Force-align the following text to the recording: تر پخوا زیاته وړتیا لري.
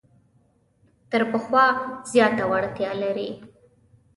تر 1.11 1.21
پخوا 1.31 1.65
زیاته 2.11 2.43
وړتیا 2.51 2.91
لري. 3.03 3.29